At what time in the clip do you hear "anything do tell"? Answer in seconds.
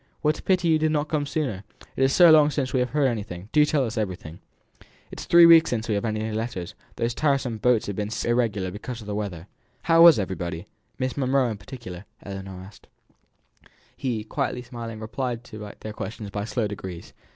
3.05-3.85